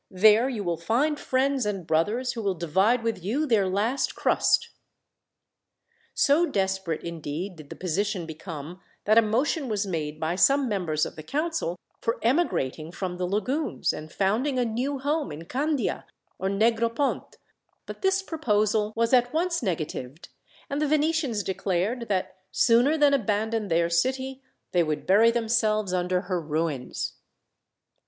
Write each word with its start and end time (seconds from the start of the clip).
There 0.09 0.49
you 0.49 0.63
will 0.63 0.77
find 0.77 1.19
friends 1.19 1.63
and 1.63 1.85
brothers, 1.85 2.33
who 2.33 2.41
will 2.41 2.55
divide 2.55 3.03
with 3.03 3.23
you 3.23 3.45
their 3.45 3.67
last 3.67 4.15
crust." 4.15 4.71
So 6.15 6.47
desperate, 6.47 7.03
indeed, 7.03 7.55
did 7.57 7.69
the 7.69 7.75
position 7.75 8.25
become, 8.25 8.81
that 9.05 9.19
a 9.19 9.21
motion 9.21 9.69
was 9.69 9.85
made 9.85 10.19
by 10.19 10.35
some 10.37 10.67
members 10.67 11.05
of 11.05 11.15
the 11.17 11.21
council 11.21 11.77
for 11.99 12.17
emigrating 12.23 12.91
from 12.91 13.17
the 13.17 13.27
lagoons, 13.27 13.93
and 13.93 14.11
founding 14.11 14.57
a 14.57 14.65
new 14.65 14.97
home 14.97 15.31
in 15.31 15.45
Candia 15.45 16.07
or 16.39 16.49
Negropont; 16.49 17.35
but 17.85 18.01
this 18.01 18.23
proposal 18.23 18.93
was 18.95 19.13
at 19.13 19.31
once 19.31 19.61
negatived, 19.61 20.29
and 20.67 20.81
the 20.81 20.87
Venetians 20.87 21.43
declared 21.43 22.07
that, 22.09 22.37
sooner 22.51 22.97
than 22.97 23.13
abandon 23.13 23.67
their 23.67 23.87
city, 23.87 24.41
they 24.71 24.81
would 24.81 25.05
bury 25.05 25.29
themselves 25.29 25.93
under 25.93 26.21
her 26.21 26.41
ruins. 26.41 27.17